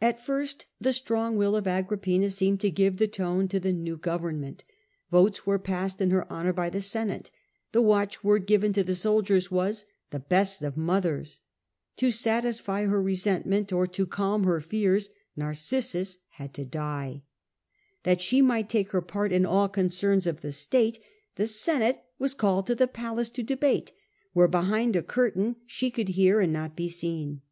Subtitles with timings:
[0.00, 3.98] At first the strong will of Agrippina seemed to give the tone to the new
[3.98, 4.64] government.
[5.10, 7.30] Votes were passed in her honour by the Senate;
[7.72, 11.42] the watchword given to the His mother soldiers was,' The best of mothers.'
[11.96, 16.64] To satisfy trSd^S' fust resentment or to calm her fears Narcissus to govern, had to
[16.64, 17.22] die.
[18.04, 20.98] That she might take her part in all concerns of state
[21.36, 23.92] the Senate was called to the palace to debate,
[24.32, 27.42] where behind a curtain she could hear and not be seen.